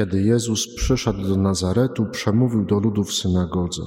[0.00, 3.82] Kiedy Jezus przyszedł do Nazaretu, przemówił do ludu w synagodze.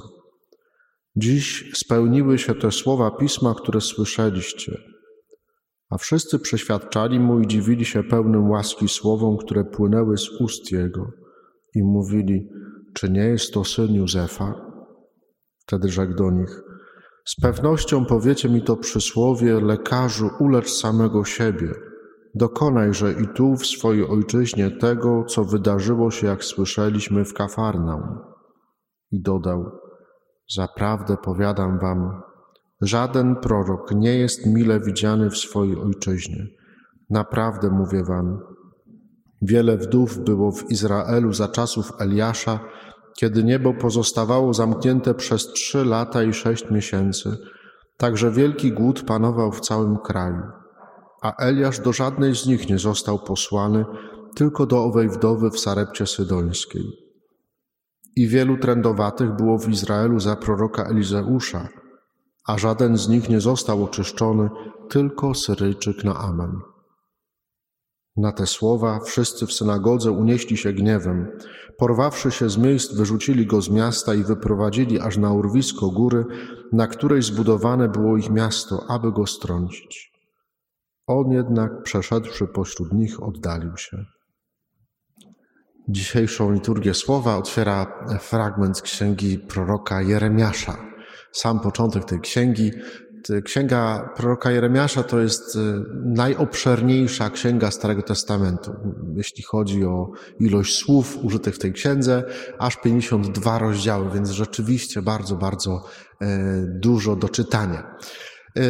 [1.16, 4.78] Dziś spełniły się te słowa pisma, które słyszeliście.
[5.90, 11.10] A wszyscy przeświadczali mu i dziwili się pełnym łaski słowom, które płynęły z ust jego
[11.74, 12.48] i mówili,
[12.94, 14.54] czy nie jest to syn Józefa?
[15.66, 16.62] Wtedy rzekł do nich,
[17.24, 21.93] z pewnością powiecie mi to przysłowie, lekarzu, ulecz samego siebie.
[22.34, 28.18] Dokonajże i tu w swojej ojczyźnie tego, co wydarzyło się, jak słyszeliśmy w Kafarnaum.
[29.10, 29.64] I dodał,
[30.54, 32.22] zaprawdę powiadam wam,
[32.80, 36.46] żaden prorok nie jest mile widziany w swojej ojczyźnie.
[37.10, 38.38] Naprawdę mówię wam,
[39.42, 42.60] wiele wdów było w Izraelu za czasów Eliasza,
[43.18, 47.36] kiedy niebo pozostawało zamknięte przez trzy lata i sześć miesięcy,
[47.96, 50.63] także wielki głód panował w całym kraju.
[51.24, 53.84] A Eliasz do żadnej z nich nie został posłany,
[54.34, 56.84] tylko do owej wdowy w Sarepcie Sydońskiej.
[58.16, 61.68] I wielu trędowatych było w Izraelu za proroka Elizeusza,
[62.46, 64.50] a żaden z nich nie został oczyszczony,
[64.90, 66.60] tylko Syryjczyk na Amen.
[68.16, 71.30] Na te słowa wszyscy w synagodze unieśli się gniewem.
[71.78, 76.24] Porwawszy się z miejsc, wyrzucili go z miasta i wyprowadzili aż na urwisko góry,
[76.72, 80.13] na której zbudowane było ich miasto, aby go strącić.
[81.06, 84.04] On jednak, przeszedłszy pośród nich, oddalił się.
[85.88, 90.76] Dzisiejszą liturgię słowa otwiera fragment księgi proroka Jeremiasza.
[91.32, 92.70] Sam początek tej księgi
[93.44, 95.58] Księga proroka Jeremiasza to jest y,
[96.04, 98.72] najobszerniejsza księga Starego Testamentu,
[99.16, 100.10] jeśli chodzi o
[100.40, 102.24] ilość słów użytych w tej księdze,
[102.58, 105.84] aż 52 rozdziały, więc rzeczywiście bardzo, bardzo
[106.20, 106.26] e,
[106.66, 107.96] dużo do czytania.
[108.56, 108.60] E,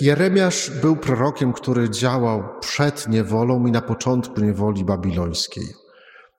[0.00, 5.64] Jeremiasz był prorokiem, który działał przed niewolą i na początku niewoli babilońskiej.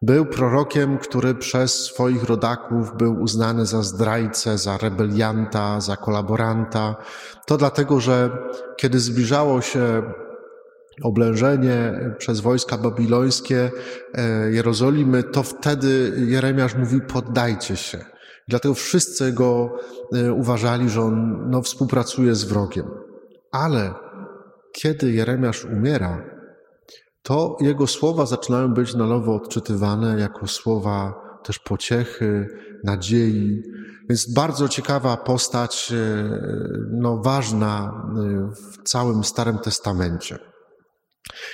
[0.01, 6.95] Był prorokiem, który przez swoich rodaków był uznany za zdrajcę, za rebelianta, za kolaboranta.
[7.45, 8.29] To dlatego, że
[8.77, 10.03] kiedy zbliżało się
[11.03, 13.71] oblężenie przez wojska babilońskie
[14.13, 18.05] e, Jerozolimy, to wtedy Jeremiasz mówi: poddajcie się.
[18.49, 19.77] Dlatego wszyscy go
[20.13, 22.85] e, uważali, że on no, współpracuje z wrogiem.
[23.51, 23.93] Ale
[24.73, 26.23] kiedy Jeremiasz umiera,
[27.23, 32.47] to jego słowa zaczynają być na nowo odczytywane jako słowa też pociechy,
[32.83, 33.63] nadziei.
[34.09, 36.29] Więc bardzo ciekawa postać, e,
[36.91, 40.39] no ważna e, w całym Starym Testamencie.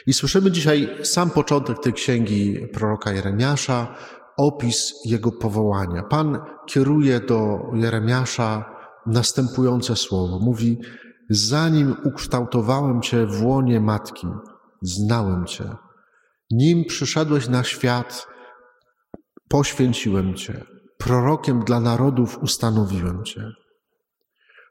[0.07, 3.95] I słyszymy dzisiaj sam początek tej księgi proroka Jeremiasza,
[4.37, 6.03] opis jego powołania.
[6.03, 8.65] Pan kieruje do Jeremiasza
[9.05, 10.39] następujące słowo.
[10.39, 10.81] Mówi,
[11.29, 14.27] zanim ukształtowałem cię w łonie matki,
[14.81, 15.75] znałem Cię.
[16.51, 18.27] Nim przyszedłeś na świat,
[19.49, 20.65] poświęciłem Cię.
[20.97, 23.51] Prorokiem dla narodów ustanowiłem Cię.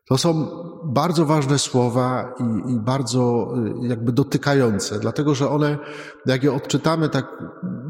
[0.09, 0.47] To są
[0.85, 3.53] bardzo ważne słowa i, i, bardzo
[3.85, 5.79] y, jakby dotykające, dlatego że one,
[6.27, 7.27] jak je odczytamy tak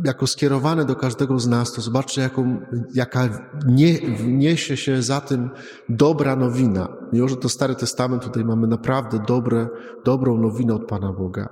[0.05, 2.61] jako skierowane do każdego z nas, to zobaczcie, jaką,
[2.95, 3.29] jaka
[3.67, 5.51] nie, niesie się za tym
[5.89, 6.89] dobra nowina.
[7.13, 9.69] Mimo, że to Stary Testament, tutaj mamy naprawdę dobre,
[10.05, 11.49] dobrą nowinę od Pana Boga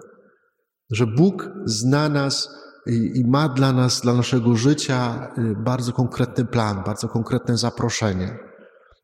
[0.92, 2.48] że Bóg zna nas
[2.86, 8.38] i, i ma dla nas, dla naszego życia y, bardzo konkretny plan, bardzo konkretne zaproszenie.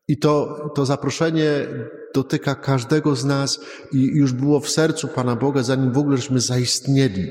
[0.08, 1.66] I to, to zaproszenie
[2.14, 3.60] dotyka każdego z nas
[3.92, 7.28] i już było w sercu Pana Boga, zanim w ogóle żeśmy zaistnieli.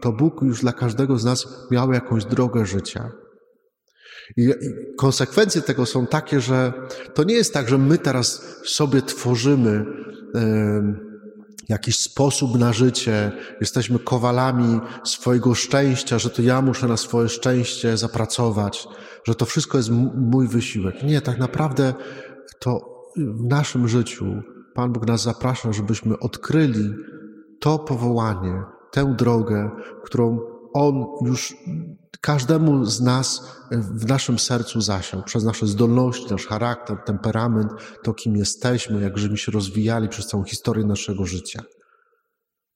[0.00, 3.10] To Bóg już dla każdego z nas miał jakąś drogę życia.
[4.36, 4.52] I,
[4.96, 6.72] konsekwencje tego są takie, że
[7.14, 9.84] to nie jest tak, że my teraz sobie tworzymy
[11.68, 17.96] jakiś sposób na życie, jesteśmy kowalami swojego szczęścia, że to ja muszę na swoje szczęście
[17.96, 18.88] zapracować,
[19.26, 21.02] że to wszystko jest mój wysiłek.
[21.02, 21.94] Nie, tak naprawdę
[22.60, 22.80] to
[23.16, 24.42] w naszym życiu
[24.74, 26.94] Pan Bóg nas zaprasza, żebyśmy odkryli
[27.60, 29.70] to powołanie, tę drogę,
[30.04, 30.40] którą
[30.74, 31.56] On już
[32.20, 37.72] każdemu z nas w naszym sercu zasiał, przez nasze zdolności, nasz charakter, temperament,
[38.02, 41.62] to kim jesteśmy, jak żeśmy się rozwijali przez całą historię naszego życia.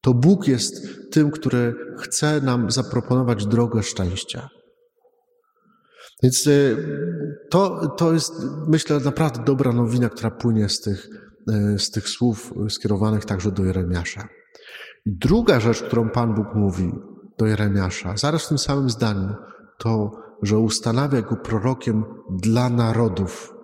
[0.01, 4.49] To Bóg jest tym, który chce nam zaproponować drogę szczęścia.
[6.23, 6.77] Więc y,
[7.51, 8.33] to, to jest,
[8.67, 11.09] myślę, naprawdę dobra nowina, która płynie z tych,
[11.75, 14.29] y, z tych słów skierowanych także do Jeremiasza.
[15.07, 16.93] Druga rzecz, którą Pan Bóg mówi,
[17.39, 19.35] do Jeremiasza, zaraz w tym samym zdaniu,
[19.79, 20.11] to,
[20.43, 23.55] że ustanawia go prorokiem dla narodów.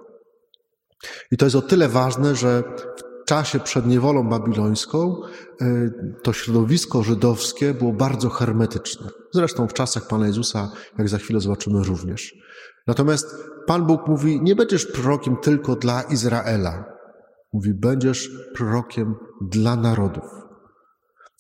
[1.31, 2.63] I to jest o tyle ważne, że
[3.27, 5.17] czasie przed niewolą babilońską
[5.61, 5.91] e,
[6.23, 9.09] to środowisko żydowskie było bardzo hermetyczne.
[9.33, 12.35] Zresztą w czasach Pana Jezusa, jak za chwilę zobaczymy również.
[12.87, 13.27] Natomiast
[13.67, 16.85] Pan Bóg mówi, nie będziesz prorokiem tylko dla Izraela.
[17.53, 20.25] Mówi, będziesz prorokiem dla narodów.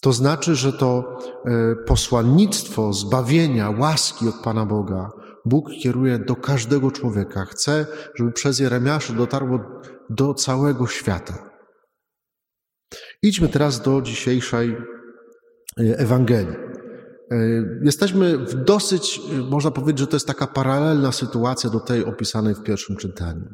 [0.02, 5.10] To znaczy, że to e, posłannictwo zbawienia, łaski od Pana Boga
[5.46, 7.44] Bóg kieruje do każdego człowieka.
[7.44, 9.60] Chce, żeby przez Jeremiasza dotarło
[10.10, 11.50] do całego świata.
[13.22, 14.76] Idźmy teraz do dzisiejszej
[15.80, 16.56] e, Ewangelii.
[17.30, 17.36] E,
[17.82, 19.20] jesteśmy w dosyć,
[19.50, 23.44] można powiedzieć, że to jest taka paralelna sytuacja do tej opisanej w pierwszym czytaniu.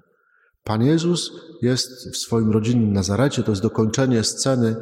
[0.65, 1.33] Pan Jezus
[1.63, 4.77] jest w swoim rodzinnym Nazarecie, to jest dokończenie sceny,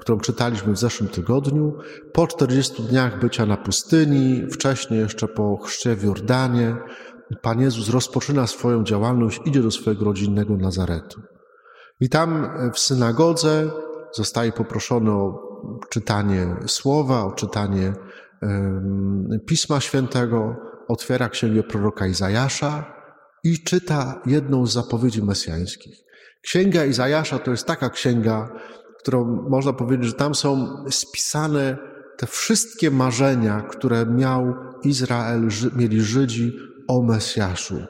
[0.00, 1.78] którą czytaliśmy w zeszłym tygodniu.
[2.12, 6.76] Po 40 dniach bycia na pustyni, wcześniej jeszcze po chrzcie w Jordanie,
[7.42, 11.22] Pan Jezus rozpoczyna swoją działalność, idzie do swojego rodzinnego Nazaretu.
[12.00, 13.70] I tam w synagodze
[14.16, 15.38] zostaje poproszony o
[15.90, 17.92] czytanie słowa, o czytanie
[19.46, 20.56] Pisma Świętego,
[20.88, 22.94] otwiera księgę proroka Izajasza,
[23.44, 25.94] i czyta jedną z zapowiedzi mesjańskich.
[26.42, 28.52] Księga Izajasza to jest taka księga,
[28.98, 31.76] którą można powiedzieć, że tam są spisane
[32.16, 36.52] te wszystkie marzenia, które miał Izrael, mieli Żydzi
[36.88, 37.86] o Mesjaszu.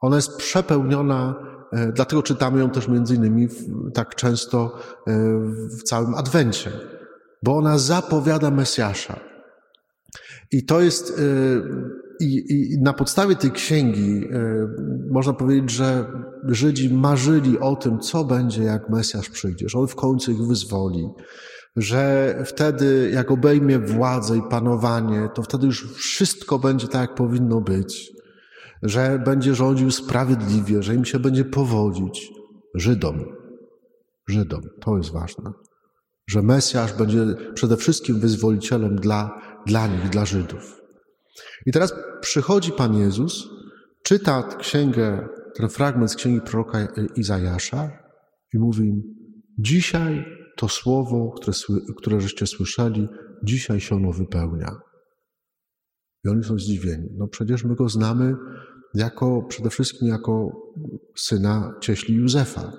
[0.00, 1.34] Ona jest przepełniona,
[1.72, 3.48] dlatego czytamy ją też między innymi
[3.94, 5.12] tak często e,
[5.78, 6.70] w całym Adwencie,
[7.42, 9.20] bo ona zapowiada Mesjasza.
[10.52, 11.22] I to jest e,
[12.20, 14.28] i, I, na podstawie tej księgi
[15.10, 16.06] można powiedzieć, że
[16.48, 21.08] Żydzi marzyli o tym, co będzie, jak Mesjasz przyjdzie, że on w końcu ich wyzwoli,
[21.76, 27.60] że wtedy, jak obejmie władzę i panowanie, to wtedy już wszystko będzie tak, jak powinno
[27.60, 28.12] być,
[28.82, 32.32] że będzie rządził sprawiedliwie, że im się będzie powodzić.
[32.74, 33.24] Żydom.
[34.28, 34.60] Żydom.
[34.80, 35.52] To jest ważne.
[36.28, 40.80] Że Mesjasz będzie przede wszystkim wyzwolicielem dla, dla nich, dla Żydów.
[41.66, 43.48] I teraz przychodzi Pan Jezus,
[44.04, 47.90] czyta księgę, ten fragment z księgi proroka Izajasza
[48.54, 49.02] i mówi im,
[49.58, 50.24] dzisiaj
[50.56, 51.56] to słowo, które,
[51.96, 53.08] które żeście słyszeli,
[53.44, 54.76] dzisiaj się ono wypełnia.
[56.24, 57.08] I oni są zdziwieni.
[57.16, 58.36] No przecież my go znamy
[58.94, 60.50] jako, przede wszystkim jako
[61.16, 62.72] syna cieśli Józefa.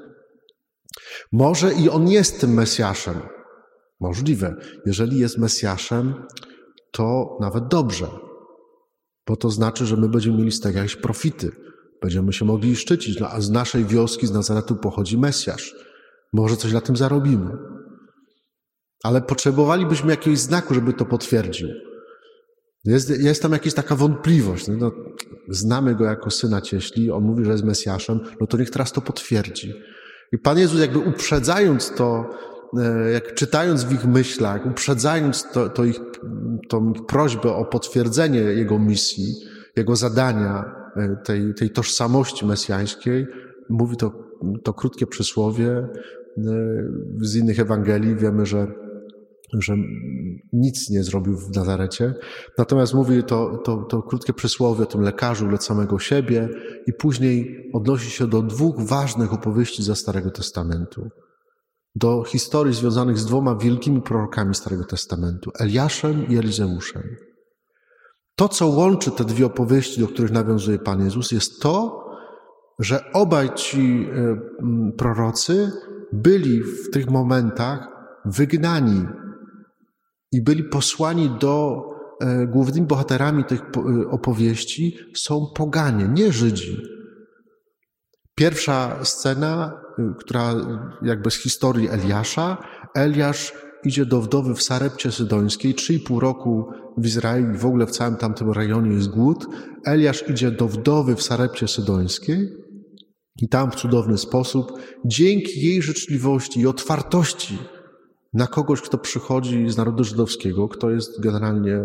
[1.31, 3.21] Może i on jest tym Mesjaszem.
[3.99, 4.55] Możliwe.
[4.85, 6.13] Jeżeli jest Mesjaszem,
[6.91, 8.07] to nawet dobrze
[9.27, 11.51] bo to znaczy, że my będziemy mieli z tego jakieś profity.
[12.01, 13.19] Będziemy się mogli szczycić.
[13.19, 15.75] No, a z naszej wioski, z Nazaretu pochodzi Mesjasz.
[16.33, 17.51] Może coś na tym zarobimy.
[19.03, 21.69] Ale potrzebowalibyśmy jakiegoś znaku, żeby to potwierdził.
[22.85, 24.67] Jest, jest tam jakaś taka wątpliwość.
[24.67, 24.91] No, no,
[25.49, 29.01] znamy go jako syna cieśli, on mówi, że jest Mesjaszem, no to niech teraz to
[29.01, 29.73] potwierdzi.
[30.31, 32.29] I Pan Jezus jakby uprzedzając to,
[32.77, 35.99] E, jak czytając w ich myślach, uprzedzając to, to ich,
[36.69, 39.35] tą prośbę o potwierdzenie Jego misji,
[39.75, 43.27] Jego zadania, e, tej, tej tożsamości mesjańskiej,
[43.69, 44.11] mówi to,
[44.63, 45.87] to krótkie przysłowie e,
[47.21, 48.15] z innych Ewangelii.
[48.15, 48.67] Wiemy, że,
[49.53, 49.75] że
[50.53, 52.13] nic nie zrobił w Nazarecie.
[52.57, 56.49] Natomiast mówi to, to, to krótkie przysłowie o tym lekarzu dla samego siebie
[56.87, 61.09] i później odnosi się do dwóch ważnych opowieści ze Starego Testamentu
[61.95, 67.03] do historii związanych z dwoma wielkimi prorokami Starego Testamentu, Eliaszem i Elizeuszem.
[68.35, 72.05] To, co łączy te dwie opowieści, do których nawiązuje Pan Jezus, jest to,
[72.79, 74.37] że obaj ci e,
[74.97, 75.71] prorocy
[76.13, 77.87] byli w tych momentach
[78.25, 79.05] wygnani
[80.31, 81.83] i byli posłani do
[82.21, 86.77] e, głównymi bohaterami tych e, opowieści są poganie, nie Żydzi.
[88.35, 89.81] Pierwsza scena
[90.17, 90.55] która
[91.01, 92.57] jakby z historii Eliasza.
[92.95, 96.65] Eliasz idzie do wdowy w Sarepcie Sydońskiej, 3,5 roku
[96.97, 99.45] w Izraelu i w ogóle w całym tamtym rejonie jest głód.
[99.85, 102.49] Eliasz idzie do wdowy w Sarepcie Sydońskiej
[103.41, 104.71] i tam w cudowny sposób,
[105.05, 107.57] dzięki jej życzliwości i otwartości
[108.33, 111.83] na kogoś, kto przychodzi z narodu żydowskiego, kto jest generalnie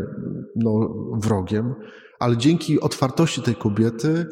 [0.56, 1.74] no, wrogiem,
[2.18, 4.26] ale dzięki otwartości tej kobiety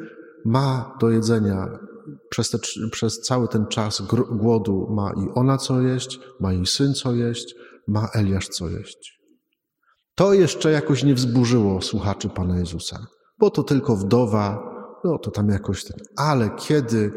[0.44, 1.78] ma do jedzenia
[2.30, 2.59] przez, te,
[2.90, 7.54] przez cały ten czas głodu ma i ona co jeść, ma jej syn co jeść,
[7.88, 9.21] ma Eliasz co jeść.
[10.14, 13.06] To jeszcze jakoś nie wzburzyło słuchaczy Pana Jezusa,
[13.38, 14.62] bo to tylko wdowa,
[15.04, 15.97] no to tam jakoś ten.
[16.16, 17.12] Ale kiedy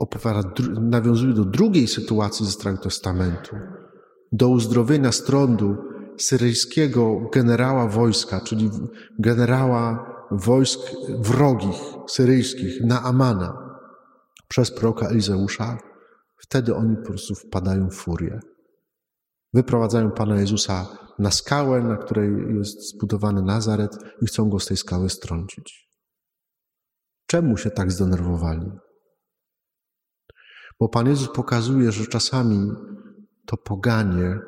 [0.00, 0.42] opowiada,
[0.80, 3.56] nawiązuje do drugiej sytuacji ze Starego Testamentu,
[4.32, 5.76] do uzdrowienia strądu
[6.18, 8.70] syryjskiego generała wojska, czyli
[9.18, 10.80] generała wojsk
[11.18, 11.76] wrogich
[12.08, 13.78] syryjskich, Naamana,
[14.48, 15.78] przez proroka Elizeusza,
[16.42, 18.40] Wtedy oni po prostu wpadają w furię.
[19.54, 24.76] Wyprowadzają Pana Jezusa na skałę, na której jest zbudowany Nazaret i chcą go z tej
[24.76, 25.88] skały strącić.
[27.26, 28.72] Czemu się tak zdenerwowali?
[30.80, 32.72] Bo Pan Jezus pokazuje, że czasami
[33.46, 34.38] to poganie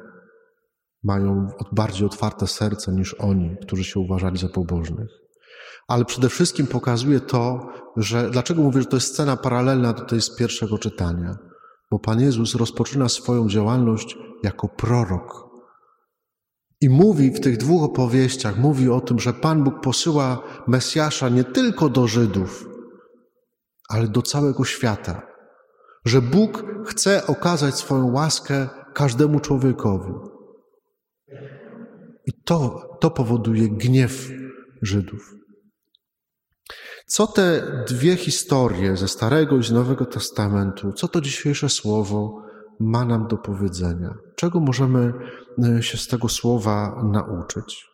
[1.02, 5.08] mają bardziej otwarte serce niż oni, którzy się uważali za pobożnych.
[5.88, 10.22] Ale przede wszystkim pokazuje to, że dlaczego mówię, że to jest scena paralelna do tej
[10.22, 11.36] z pierwszego czytania?
[11.90, 15.44] Bo Pan Jezus rozpoczyna swoją działalność jako prorok.
[16.80, 21.44] I mówi w tych dwóch opowieściach, mówi o tym, że Pan Bóg posyła Mesjasza nie
[21.44, 22.68] tylko do Żydów,
[23.88, 25.22] ale do całego świata.
[26.04, 30.12] Że Bóg chce okazać swoją łaskę każdemu człowiekowi.
[32.26, 34.30] I to, to powoduje gniew
[34.82, 35.34] Żydów.
[37.06, 42.42] Co te dwie historie ze Starego i z Nowego Testamentu, co to dzisiejsze słowo
[42.80, 44.14] ma nam do powiedzenia?
[44.36, 45.12] Czego możemy
[45.78, 47.86] e, się z tego słowa nauczyć?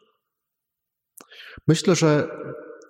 [1.68, 2.28] Myślę, że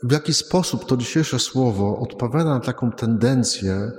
[0.02, 3.92] w jaki sposób to dzisiejsze słowo odpowiada na taką tendencję,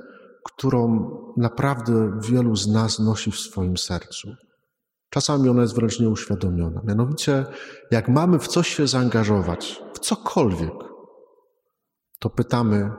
[0.45, 4.35] którą naprawdę wielu z nas nosi w swoim sercu.
[5.09, 6.81] Czasami ona jest wręcz nieuświadomiona.
[6.83, 7.45] Mianowicie,
[7.91, 10.73] jak mamy w coś się zaangażować, w cokolwiek,
[12.19, 12.91] to pytamy,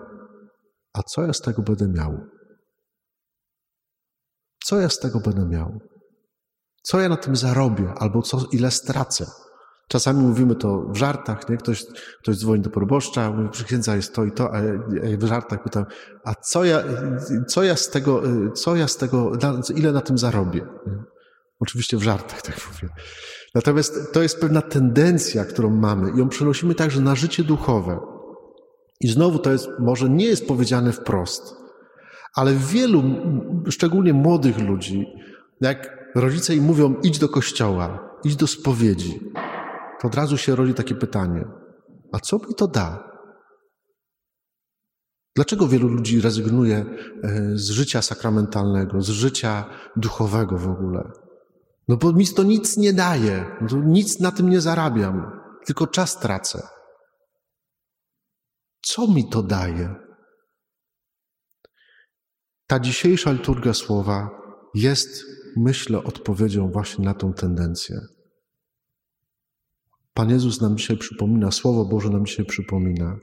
[0.92, 2.26] a co ja z tego będę miał?
[4.64, 5.80] Co ja z tego będę miał?
[6.82, 9.26] Co ja na tym zarobię, albo co, ile stracę?
[9.88, 11.56] Czasami mówimy to w żartach, nie?
[11.56, 11.84] Ktoś,
[12.22, 14.60] ktoś dzwoni do proboszcza, mówi, przyksiędza jest to i to, a
[15.18, 15.84] w żartach pytam,
[16.24, 16.82] a co ja,
[17.48, 18.22] co ja z tego,
[18.54, 19.32] co ja z tego,
[19.74, 20.66] ile na tym zarobię?
[20.86, 21.02] Nie?
[21.60, 22.94] Oczywiście w żartach tak mówię.
[23.54, 28.00] Natomiast to jest pewna tendencja, którą mamy i ją przenosimy także na życie duchowe.
[29.00, 31.56] I znowu to jest, może nie jest powiedziane wprost,
[32.34, 33.02] ale wielu,
[33.70, 35.06] szczególnie młodych ludzi,
[35.60, 39.20] jak rodzice im mówią, idź do kościoła, idź do spowiedzi,
[40.02, 41.44] to od razu się rodzi takie pytanie,
[42.12, 43.12] a co mi to da?
[45.34, 46.86] Dlaczego wielu ludzi rezygnuje e,
[47.54, 49.64] z życia sakramentalnego, z życia
[49.96, 51.10] duchowego w ogóle?
[51.88, 56.68] No bo mi to nic nie daje, nic na tym nie zarabiam, tylko czas tracę.
[58.82, 59.94] Co mi to daje?
[62.66, 64.30] Ta dzisiejsza liturgia słowa
[64.74, 65.24] jest,
[65.56, 68.00] myślę, odpowiedzią właśnie na tą tendencję.
[70.14, 73.16] Pan Jezus nam dzisiaj przypomina, Słowo Boże nam dzisiaj przypomina,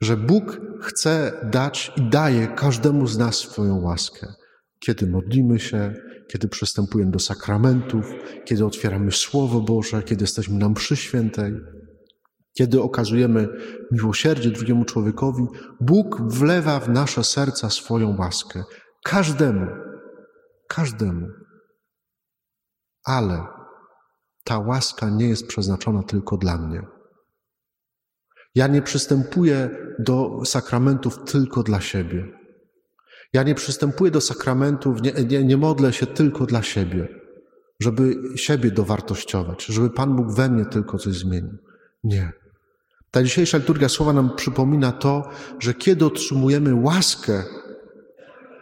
[0.00, 4.34] że Bóg chce dać i daje każdemu z nas swoją łaskę.
[4.80, 5.94] Kiedy modlimy się,
[6.28, 8.06] kiedy przystępujemy do sakramentów,
[8.44, 11.52] kiedy otwieramy Słowo Boże, kiedy jesteśmy na mszy świętej,
[12.58, 13.48] kiedy okazujemy
[13.92, 15.46] miłosierdzie drugiemu człowiekowi,
[15.80, 18.62] Bóg wlewa w nasze serca swoją łaskę.
[19.04, 19.66] Każdemu,
[20.68, 21.26] każdemu.
[23.04, 23.46] Ale
[24.44, 26.82] ta łaska nie jest przeznaczona tylko dla mnie.
[28.54, 32.28] Ja nie przystępuję do sakramentów tylko dla siebie.
[33.32, 37.08] Ja nie przystępuję do sakramentów, nie, nie, nie modlę się tylko dla siebie,
[37.80, 41.58] żeby siebie dowartościować, żeby Pan Bóg we mnie tylko coś zmienił.
[42.04, 42.32] Nie.
[43.10, 47.44] Ta dzisiejsza liturgia słowa nam przypomina to, że kiedy otrzymujemy łaskę,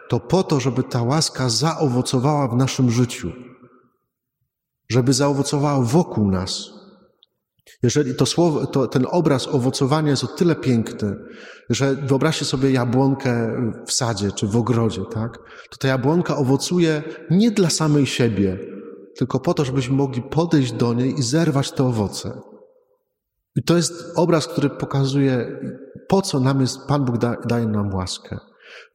[0.09, 3.31] to po to, żeby ta łaska zaowocowała w naszym życiu,
[4.93, 6.69] żeby zaowocowała wokół nas.
[7.83, 11.15] Jeżeli to słowo, to, ten obraz owocowania jest o tyle piękny,
[11.69, 13.51] że wyobraźcie sobie jabłonkę
[13.85, 15.37] w sadzie czy w ogrodzie, tak?
[15.71, 18.59] To ta jabłonka owocuje nie dla samej siebie,
[19.17, 22.41] tylko po to, żebyśmy mogli podejść do niej i zerwać te owoce.
[23.55, 25.59] I to jest obraz, który pokazuje,
[26.07, 28.37] po co nam jest, Pan Bóg da, daje nam łaskę.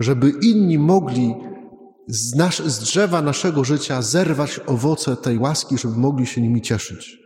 [0.01, 1.35] Żeby inni mogli
[2.09, 7.19] z, nasz, z drzewa naszego życia zerwać owoce tej łaski, żeby mogli się nimi cieszyć.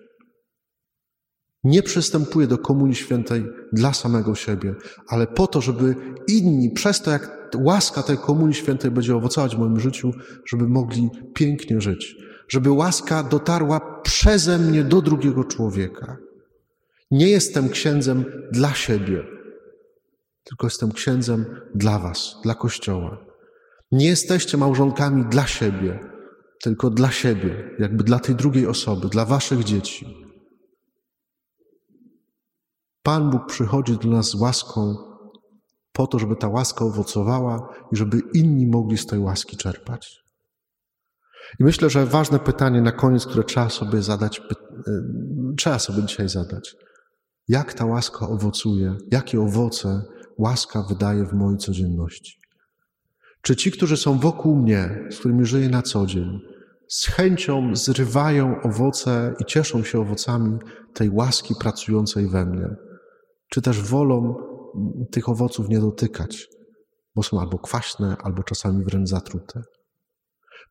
[1.65, 4.75] Nie przystępuje do Komunii Świętej dla samego siebie,
[5.09, 5.95] ale po to, żeby
[6.29, 10.13] inni, przez to jak łaska tej Komunii Świętej będzie owocować w moim życiu,
[10.47, 12.17] żeby mogli pięknie żyć.
[12.49, 16.17] Żeby łaska dotarła przeze mnie do drugiego człowieka.
[17.11, 19.25] Nie jestem księdzem dla siebie,
[20.45, 23.32] tylko jestem księdzem dla Was, dla Kościoła.
[23.93, 26.01] Nie jesteście małżonkami dla siebie,
[26.63, 30.23] tylko dla siebie, jakby dla tej drugiej osoby, dla Waszych dzieci.
[33.03, 34.97] Pan Bóg przychodzi do nas z łaską
[35.93, 40.23] po to, żeby ta łaska owocowała i żeby inni mogli z tej łaski czerpać.
[41.61, 44.43] I myślę, że ważne pytanie na koniec, które trzeba sobie zadać, e,
[45.57, 46.77] trzeba sobie dzisiaj zadać.
[47.49, 48.97] Jak ta łaska owocuje?
[49.11, 50.03] Jakie owoce
[50.39, 52.42] łaska wydaje w mojej codzienności?
[53.43, 56.41] Czy ci, którzy są wokół mnie, z którymi żyję na co dzień,
[56.89, 60.59] z chęcią zrywają owoce i cieszą się owocami
[60.95, 62.69] tej łaski pracującej we mnie?
[63.51, 64.35] Czy też wolą
[65.11, 66.49] tych owoców nie dotykać,
[67.15, 69.63] bo są albo kwaśne, albo czasami wręcz zatrute?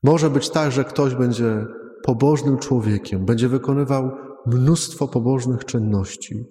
[0.04, 1.66] Może być tak, że ktoś będzie
[2.04, 4.12] pobożnym człowiekiem, będzie wykonywał
[4.46, 6.46] mnóstwo pobożnych czynności,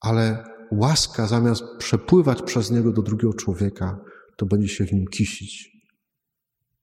[0.00, 3.98] ale łaska zamiast przepływać przez niego do drugiego człowieka,
[4.36, 5.76] to będzie się w nim kisić.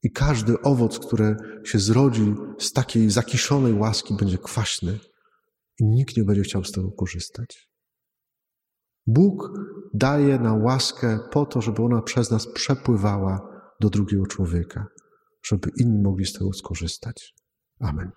[0.03, 4.99] I każdy owoc, który się zrodzi z takiej zakiszonej łaski, będzie kwaśny
[5.79, 7.69] i nikt nie będzie chciał z tego korzystać.
[9.07, 9.51] Bóg
[9.93, 13.41] daje nam łaskę po to, żeby ona przez nas przepływała
[13.81, 14.85] do drugiego człowieka,
[15.45, 17.33] żeby inni mogli z tego skorzystać.
[17.79, 18.11] Amen.